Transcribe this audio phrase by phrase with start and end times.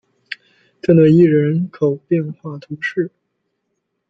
[0.81, 3.11] 特讷伊人口变化图示